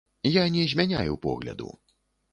Я 0.35 0.45
не 0.55 0.63
змяняю 0.71 1.17
погляду. 1.27 1.73